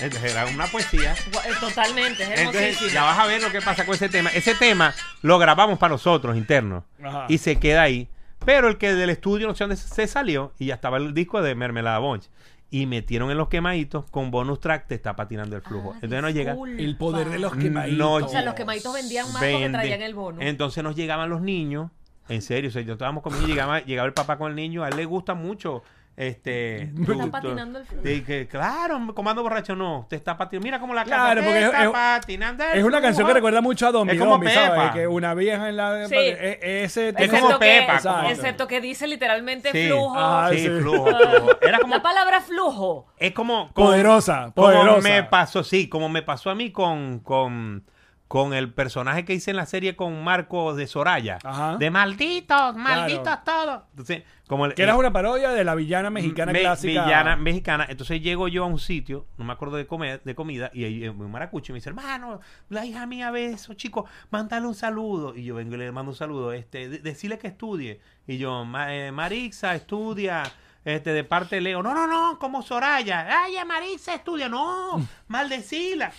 [0.00, 1.12] Entonces era una poesía.
[1.12, 4.30] Eh, Totalmente, es Entonces, ya vas a ver lo que pasa con ese tema.
[4.30, 6.84] Ese tema lo grabamos para nosotros, internos.
[7.02, 7.26] Ajá.
[7.28, 8.08] Y se queda ahí.
[8.44, 11.40] Pero el que del estudio, no sé dónde se salió, y ya estaba el disco
[11.42, 12.24] de Mermelada Bunch.
[12.70, 15.90] Y metieron en los quemaditos con bonus track, te está patinando el flujo.
[15.92, 16.56] Ah, Entonces nos llega.
[16.78, 17.98] El poder de los quemaditos.
[17.98, 19.78] No, O sea, los quemaditos vendían más porque Vende.
[19.78, 20.38] traían el bono.
[20.40, 21.90] Entonces nos llegaban los niños.
[22.28, 24.82] En serio, o sea, yo estábamos comiendo y llegaba, llegaba el papá con el niño.
[24.84, 25.82] A él le gusta mucho.
[26.14, 26.82] Este.
[27.00, 28.02] Está tu- tu- patinando el flujo.
[28.02, 30.00] que, claro, comando borracho no.
[30.00, 30.64] Usted está patinando.
[30.64, 33.32] Mira cómo la Claro, porque "Te es- está es- patinando el Es una canción que
[33.32, 33.34] flujo".
[33.34, 34.70] recuerda mucho a Domi Es como Domi, ¿sabes?
[34.70, 34.92] Pepa.
[34.92, 36.06] Que una vieja en la...
[36.08, 36.14] Sí.
[36.14, 39.86] e- Ese Es como que, Pepa, como- excepto que dice literalmente Sí.
[39.88, 40.14] flujo.
[40.16, 40.68] Ah, Sí, sí.
[40.68, 41.50] flujo, flujo.
[41.62, 41.94] Era como.
[41.94, 43.06] La palabra flujo.
[43.16, 43.72] Es como.
[43.72, 45.08] como- Poderosa, como poderosa.
[45.08, 47.20] me pasó, sí, como me pasó a mí con.
[47.20, 47.84] con
[48.32, 51.36] con el personaje que hice en la serie con Marco de Soraya.
[51.44, 51.76] Ajá.
[51.76, 53.42] De malditos, malditos Claro.
[53.44, 53.82] todos.
[53.90, 57.04] Entonces, como el- Que era una parodia de la villana mexicana Me- clásica.
[57.04, 57.84] Villana mexicana.
[57.90, 61.04] Entonces llego yo a un sitio, no me acuerdo de, comer, de comida, y ahí
[61.04, 62.40] eh, un maracucho y me dice, hermano,
[62.70, 65.36] la hija mía ve eso, chico, mándale un saludo.
[65.36, 68.00] Y yo vengo y le mando un saludo, este, de- decirle que estudie.
[68.26, 70.42] Y yo, "Ma- eh, Marixa, estudia.
[70.86, 73.26] Este, de parte de Leo, no, no, no, como Soraya.
[73.44, 74.48] Ay, Marixa, estudia.
[74.48, 76.10] No, maldecila.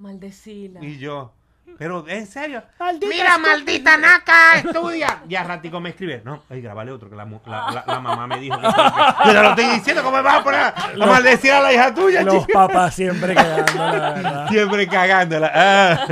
[0.00, 0.84] Maldecila.
[0.84, 1.32] Y yo,
[1.78, 3.52] pero en serio, Maldita mira, estúpida.
[3.52, 5.18] maldita naca, estudia.
[5.28, 8.26] Y a ratico me escribe, no, ay, grabale otro, que la, la, la- la mamá
[8.26, 8.56] me dijo.
[8.60, 10.68] que- yo te lo estoy diciendo, ¿cómo me vas a poner a,
[11.00, 12.52] a maldecir a la hija tuya, Los chico?
[12.58, 14.48] papás siempre quedando, la verdad.
[14.48, 15.52] Siempre cagándola.
[15.54, 16.06] Ah.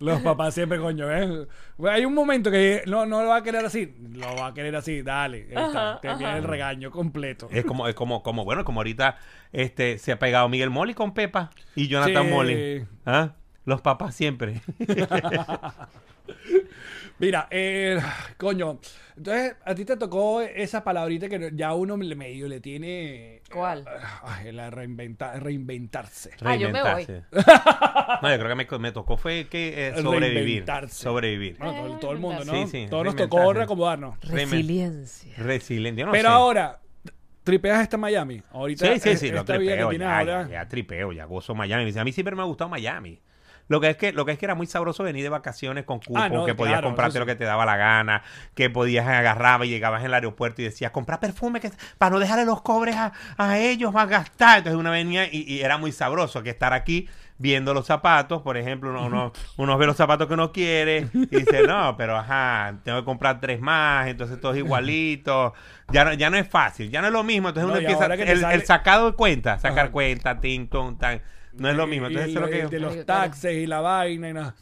[0.00, 1.28] Los papás siempre, coño, ¿ves?
[1.88, 3.94] Hay un momento que no, no lo va a querer así.
[4.14, 5.46] Lo va a querer así, dale.
[5.54, 5.90] ahí está.
[5.92, 7.48] Ajá, Te viene el regaño completo.
[7.50, 9.18] Es como, es como, como, bueno, como ahorita
[9.52, 12.30] este, se ha pegado Miguel Molly con Pepa y Jonathan Sí.
[12.32, 12.86] Molly.
[13.06, 13.34] ¿Ah?
[13.66, 14.62] Los papás siempre.
[17.20, 18.00] Mira, eh,
[18.38, 18.80] coño,
[19.16, 23.42] entonces a ti te tocó esa palabrita que ya uno le medio le tiene...
[23.52, 23.84] ¿Cuál?
[24.22, 26.30] Ay, la reinventa- reinventarse.
[26.42, 27.04] Ah, yo me voy.
[27.04, 27.24] Reinventarse.
[28.22, 30.34] No, yo creo que me, me tocó fue que eh, sobrevivir.
[30.34, 31.02] Reinventarse.
[31.02, 31.56] Sobrevivir.
[31.58, 32.52] Bueno, todo, todo el mundo, ¿no?
[32.52, 34.18] Sí, sí, Todos nos tocó reacomodarnos.
[34.20, 35.34] Resiliencia.
[36.06, 36.34] No Pero sé.
[36.34, 36.80] ahora,
[37.44, 38.42] tripeas esta Miami.
[38.50, 40.42] Ahorita Sí, sí, sí, lo esta vida que tripeo, tienes ya, ahora.
[40.48, 41.92] ya, ya tripeo, ya gozo Miami.
[41.98, 43.20] A mí siempre me ha gustado Miami.
[43.70, 46.00] Lo que es que, lo que es que era muy sabroso venir de vacaciones con
[46.14, 48.22] Ah, no, que podías claro, comprarte eso lo que te daba la gana,
[48.54, 52.18] que podías agarraba y llegabas en el aeropuerto y decías, comprar perfume que, para no
[52.18, 54.58] dejarle los cobres a, a ellos, a gastar.
[54.58, 58.56] Entonces uno venía y, y era muy sabroso que estar aquí viendo los zapatos, por
[58.56, 62.74] ejemplo, uno, uno, uno ve los zapatos que uno quiere y dice, no, pero ajá,
[62.84, 65.52] tengo que comprar tres más, entonces todos igualitos.
[65.88, 67.48] Ya no, ya no es fácil, ya no es lo mismo.
[67.48, 69.92] Entonces No, uno empieza el, sale- el sacado de cuenta, sacar Ajá.
[69.92, 71.22] cuenta, ting, ton, tan.
[71.54, 72.08] No es lo mismo.
[72.08, 74.54] Y Entonces el- eso es lo que de los taxes y la vaina y nada.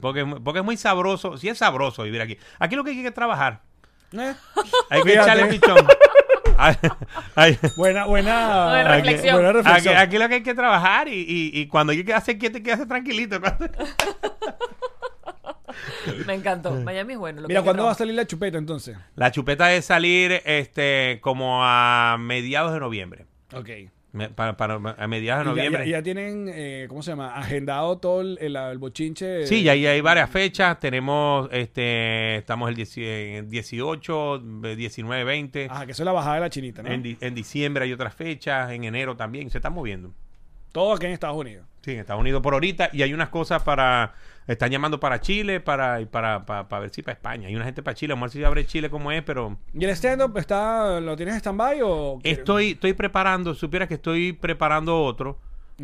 [0.00, 2.38] porque, porque es muy sabroso, sí es sabroso vivir aquí.
[2.58, 3.60] Aquí lo que hay que trabajar.
[4.12, 4.34] ¿Eh?
[4.90, 5.30] Hay que Fíjate.
[5.32, 5.86] echarle pichón.
[6.58, 6.76] Ay,
[7.34, 9.34] ay, Buena, buena, reflexión.
[9.36, 9.96] buena aquí, reflexión.
[9.96, 12.62] aquí lo que hay que trabajar y, y, y cuando hay que hacer quieto, hay
[12.62, 13.40] que hacer tranquilito.
[13.40, 13.68] Cuando-
[16.26, 16.72] Me encantó.
[16.72, 17.40] Miami es bueno.
[17.40, 18.96] lo Mira, que ¿cuándo va a salir la chupeta entonces?
[19.16, 23.24] La chupeta es salir este como a mediados de noviembre.
[23.54, 23.70] Ok.
[24.12, 25.88] Me- Para, para- a mediados de ya- noviembre.
[25.88, 27.34] Ya, ya tienen, eh, ¿cómo se llama?
[27.34, 29.46] Agendado todo el, el- el bochinche.
[29.46, 30.78] Sí, ya ahí hay varias fechas.
[30.80, 34.38] Tenemos, este, estamos el 10 en 18,
[34.76, 35.68] 19, 20.
[35.70, 36.90] Ajá, que eso es la bajada de la chinita, ¿no?
[36.90, 39.48] En, en diciembre hay otras fechas, en enero también.
[39.50, 40.12] Se está moviendo.
[40.72, 41.66] Todo aquí en Estados Unidos.
[41.82, 42.90] Sí, en Estados Unidos por ahorita.
[42.92, 44.14] Y hay unas cosas para.
[44.46, 47.48] Están llamando para Chile para, para, para, para ver si para España.
[47.48, 48.12] Hay una gente para Chile.
[48.14, 49.56] Vamos a ver si abre Chile como es, pero.
[49.72, 52.18] ¿Y el stand-up está, lo tienes en stand-by o...?
[52.24, 55.38] Estoy, estoy preparando, supieras que estoy preparando otro.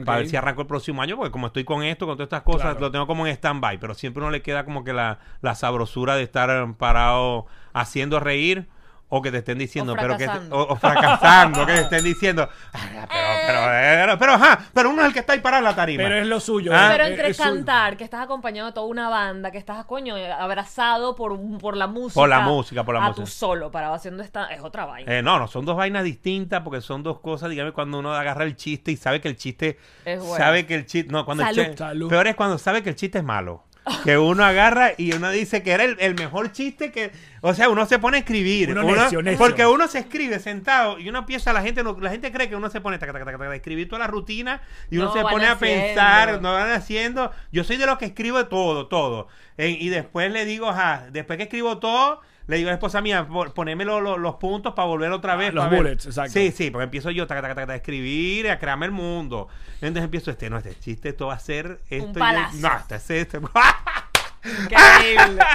[0.05, 2.43] Para ver si arranco el próximo año, porque como estoy con esto, con todas estas
[2.43, 2.81] cosas, Claro.
[2.81, 6.15] lo tengo como en stand-by, pero siempre uno le queda como que la, la sabrosura
[6.15, 8.69] de estar parado haciendo reír
[9.11, 10.57] o que te estén diciendo, O pero que fracasando.
[10.57, 13.07] o, o fracasando, que te estén diciendo, "Ah, pero,
[13.47, 13.61] pero,
[14.07, 16.03] pero, pero, ajá, pero uno es el que está ahí parado en la tarima.
[16.05, 16.73] Pero es lo suyo.
[16.75, 16.87] Ah.
[16.87, 17.49] eh, Pero entre es suyo.
[17.51, 21.77] cantar, que estás acompañado de toda una banda, que estás, coño, abrazado por, un- por
[21.77, 22.21] la música.
[22.21, 23.25] Por la música, por la a música.
[23.25, 24.47] tú solo, parado haciendo esta...
[24.53, 25.13] Es otra vaina.
[25.13, 28.45] Eh, no, no, son dos vainas distintas porque son dos cosas, dígame, cuando uno agarra
[28.45, 30.37] el chiste y sabe que el chiste, Es bueno.
[30.37, 31.59] sabe que el chiste, no, cuando Salud.
[31.59, 32.09] el chiste, Salud.
[32.09, 33.65] peor es cuando sabe que el chiste es malo.
[34.05, 37.69] Que uno agarra y uno dice que era el, el mejor chiste que, o sea,
[37.69, 39.39] uno se pone a escribir, Uno uno- necio, necio.
[39.39, 42.57] porque uno se escribe sentado y uno empieza, la gente, no- la gente cree que
[42.57, 45.13] uno se pone taca, taca, taca, taca, a escribir toda la rutina y uno No,
[45.13, 45.85] se pone a haciendo.
[45.87, 50.31] pensar, no van haciendo, yo soy de los que escribo todo, todo, En- y después
[50.33, 53.85] le digo, ajá, después que escribo todo, le digo a la esposa mía, po- poneme
[53.85, 55.53] lo- lo- los puntos para volver otra vez.
[55.53, 55.81] los pa' ver".
[55.83, 56.33] bullets, exacto.
[56.33, 59.49] Sí, sí, porque empiezo yo taca, taca, taca, a escribir, a crearme el mundo.
[59.83, 62.11] Entonces empiezo este, no, este chiste, esto va a ser esto.
[62.11, 62.57] y- palazo.
[62.59, 63.39] no, este es este.
[64.45, 65.43] Increíble.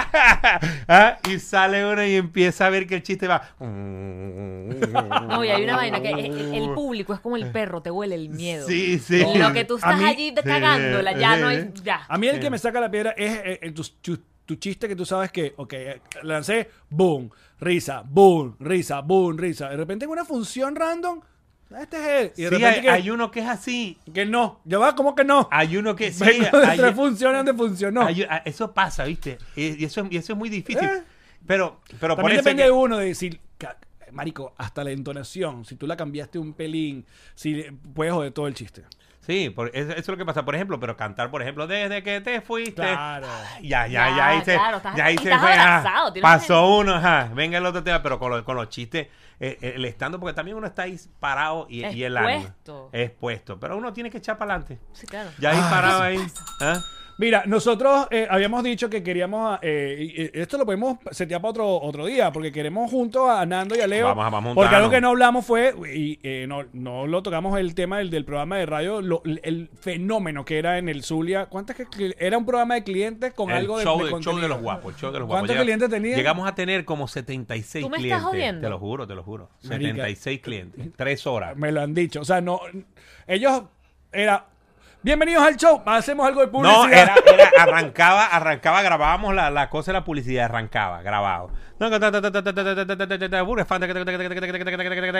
[0.86, 3.40] Ah, y sale uno y empieza a ver que el chiste va.
[3.58, 8.14] No, y hay una vaina que el, el público es como el perro, te huele
[8.14, 8.66] el miedo.
[8.66, 9.24] Sí, sí.
[9.34, 11.70] Y lo que tú estás mí- allí cagándola, ya no hay...
[11.82, 12.02] Ya.
[12.08, 14.86] A mí el que me saca la piedra es eh, eh, tu, tu- tu chiste
[14.88, 15.74] que tú sabes que, ok,
[16.22, 19.70] lancé, boom, risa, boom, risa, boom, risa.
[19.70, 21.20] De repente en una función random,
[21.80, 22.32] este es él.
[22.36, 23.98] Y de Sí, repente hay, que, hay uno que es así.
[24.12, 24.60] que no.
[24.64, 25.48] Ya va, ¿cómo que no?
[25.50, 26.24] Hay uno que sí.
[26.24, 28.02] Vengo de hay- tres funciones donde funcionó.
[28.06, 29.38] hay- ah, eso pasa, ¿viste?
[29.56, 30.84] Y, eso, y eso es muy difícil.
[30.84, 31.02] Eh.
[31.46, 32.42] Pero, pero por eso.
[32.42, 33.38] depende de uno de decir,
[34.12, 38.54] marico, hasta la entonación, si tú la cambiaste un pelín, si puedes joder todo el
[38.54, 38.82] chiste.
[39.26, 40.44] Sí, por, eso, eso es lo que pasa.
[40.44, 42.74] Por ejemplo, pero cantar, por ejemplo, desde que te fuiste.
[42.82, 43.26] Claro.
[43.62, 47.58] Ya, ya, Ya, ya claro, estás- ya se estás fue, ajá, pasó uno, ajá, venga
[47.58, 49.08] el otro tema, pero con, lo- con los chistes,
[49.40, 52.32] eh, eh, el estando, porque también uno está ahí parado y, y el ánimo.
[52.44, 52.90] Expuesto.
[52.92, 53.60] Expuesto.
[53.60, 54.78] Pero uno tiene que echar para adelante.
[54.92, 55.30] Sí, claro.
[55.38, 56.26] Ya ahí Ay, parado ahí.
[56.60, 56.80] ¿ah?
[57.16, 61.50] Mira, nosotros eh, habíamos dicho que queríamos, eh, y- y esto lo podemos setear para
[61.50, 64.06] otro, otro día, porque queremos junto a Nando y a Leo.
[64.08, 67.56] Vamos, vamos a porque algo que no hablamos fue, y eh, no, no lo tocamos
[67.60, 71.46] el tema del, del programa de radio, lo- el fenómeno que era en el Zulia.
[71.46, 71.86] ¿Cuántas que
[72.18, 74.60] era un programa de clientes con El algo de, show, de el show de los
[74.60, 75.40] guapos, el show de los guapos.
[75.42, 76.16] ¿Cuántos Llega- clientes tenía?
[76.16, 78.24] Llegamos a tener como 76 ¿Tú me estás clientes.
[78.28, 78.60] jodiendo?
[78.62, 79.50] Te lo juro, te lo juro.
[79.62, 79.88] Marica.
[79.88, 80.86] 76 clientes.
[80.96, 81.56] Tres horas.
[81.56, 82.20] Me lo han dicho.
[82.20, 82.60] O sea, no.
[83.28, 83.62] Ellos
[84.12, 84.46] era.
[85.04, 85.82] Bienvenidos al show.
[85.84, 86.78] Hacemos algo de publicidad.
[86.78, 91.50] No, era, era- arrancaba, arrancaba, grabábamos la, la cosa de la publicidad, arrancaba, grabado.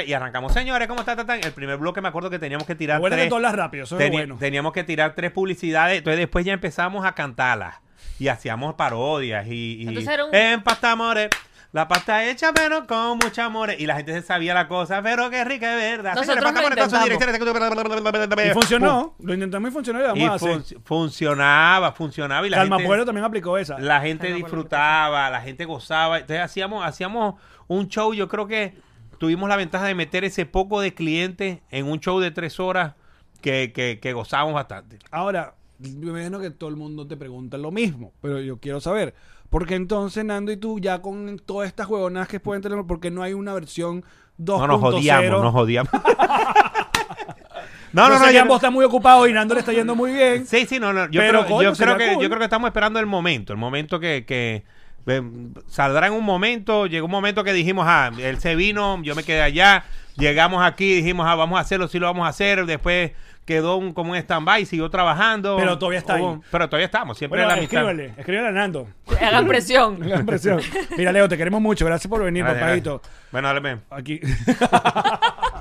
[0.06, 1.12] Y arrancamos, señores, ¿cómo está?
[1.34, 3.28] El primer bloque me acuerdo que teníamos que tirar Bueno, que tres.
[3.28, 3.84] todas las rápido.
[3.84, 4.36] Eso es bueno.
[4.38, 7.76] Teníamos que tirar tres publicidades, entonces después ya empezamos a cantarlas.
[8.18, 9.82] Y hacíamos parodias y...
[9.82, 11.28] y Entonces era un- En pasta amores,
[11.74, 13.70] la pasta hecha pero con mucho amor.
[13.76, 16.14] Y la gente se sabía la cosa, pero qué rica es verdad.
[16.14, 18.44] Nosotros Señores, lo intentamos.
[18.46, 19.14] Y funcionó.
[19.18, 20.60] Lo intentamos y funcionó y y a hacer.
[20.62, 23.78] fun- funcionaba, funcionaba y la Calma gente, Pueblo también aplicó esa.
[23.78, 26.18] la gente Calma disfrutaba, la gente gozaba.
[26.18, 27.34] Entonces hacíamos, hacíamos
[27.66, 28.74] un show, yo creo que
[29.18, 32.94] tuvimos la ventaja de meter ese poco de clientes en un show de tres horas
[33.40, 34.98] que, que, que gozábamos bastante.
[35.10, 39.14] Ahora, me imagino que todo el mundo te pregunta lo mismo, pero yo quiero saber,
[39.54, 42.98] ¿por qué entonces Nando y tú ya con todas estas huevonas que pueden tener, por
[42.98, 44.02] qué no hay una versión
[44.36, 44.58] 2.0?
[44.58, 45.92] No nos jodíamos, nos jodíamos.
[45.92, 46.00] No,
[47.92, 50.44] no, no, no, yo- ambos están muy ocupados y Nando le está yendo muy bien.
[50.44, 51.08] Sí, sí, no, no.
[51.08, 52.22] Yo, Pero, creo, coño, yo, creo que, cool.
[52.24, 54.64] yo creo que estamos esperando el momento, el momento que, que
[55.06, 55.22] eh,
[55.68, 59.22] saldrá en un momento, llegó un momento que dijimos, ah, él se vino, yo me
[59.22, 59.84] quedé allá,
[60.16, 63.12] llegamos aquí, dijimos, ah, vamos a hacerlo, sí lo vamos a hacer, después
[63.44, 65.56] quedó un, como un stand-by, siguió trabajando.
[65.56, 66.24] Pero todavía está ahí.
[66.50, 68.88] Pero todavía estamos, siempre Bueno, la escríbele, escríbele a Nando.
[69.20, 69.98] Hagan presión.
[70.08, 70.60] La impresión.
[70.96, 71.84] Mira, Leo, te queremos mucho.
[71.84, 73.02] Gracias por venir, papadito.
[73.30, 73.78] Bueno, dale.
[73.90, 74.20] Aquí.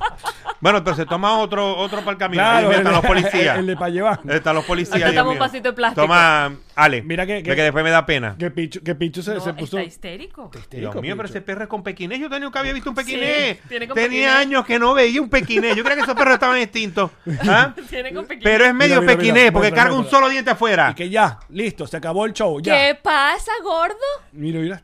[0.64, 2.42] Bueno, entonces toma otro, otro para el camino.
[2.42, 3.58] Claro, Ahí están el- los policías.
[3.60, 4.22] El de pa' llevar.
[4.30, 5.10] Están los policías.
[5.14, 5.40] Toma un mío.
[5.40, 6.02] vasito de plástico.
[6.04, 7.02] Toma, Ale.
[7.02, 8.38] Mira que- que- que después me da pena.
[8.40, 9.78] Que Pichu, que Pichu se, No, se puso.
[9.78, 10.50] Está histérico.
[10.72, 12.18] Dios mío, pero ese perro es con pequinés.
[12.20, 13.60] Yo tenía- nunca había visto un pequinés.
[13.68, 14.30] tiene con tenía pequinés.
[14.36, 15.76] años que no veía un pequinés.
[15.76, 17.12] Yo creo que esos perros estaban extintos.
[17.46, 17.76] ¿Ah?
[17.90, 18.44] Tiene con pequeño.
[18.46, 19.52] Pero es medio Mira, mira, pequinés mira.
[19.52, 20.92] porque carga un solo diente afuera.
[20.92, 22.62] Y que ya, listo, se acabó el show.
[22.62, 22.74] Ya.
[22.74, 23.96] ¿Qué pasa, gordo?
[24.32, 24.82] Mira, mira,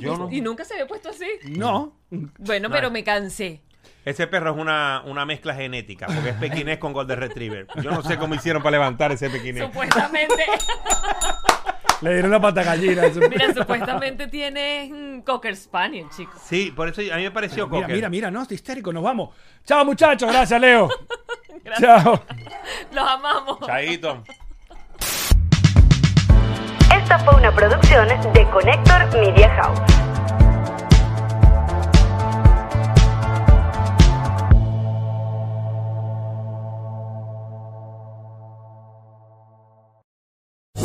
[0.00, 1.26] Yo no- Y nunca se había puesto así.
[1.50, 1.96] No.
[2.10, 3.62] Bueno, pero me cansé.
[4.04, 7.66] Ese perro es una, una mezcla genética porque es pequinés con Golden Retriever.
[7.82, 9.64] Yo no sé cómo hicieron para levantar ese pequinés.
[9.64, 10.44] Supuestamente,
[12.00, 13.02] Le dieron la pata gallina.
[13.28, 16.40] mira, supuestamente tienes mm, Cocker Spaniel, chicos.
[16.42, 17.94] Sí, por eso a mí me pareció Mira, cocker.
[17.94, 19.34] mira, mira, no, está histérico, nos vamos.
[19.66, 20.88] Chao, muchachos, gracias, Leo.
[21.62, 22.02] Gracias.
[22.02, 22.24] Chao.
[22.92, 23.58] Los amamos.
[23.66, 24.24] Chaito.
[26.96, 29.80] Esta fue una producción de Connector Media House.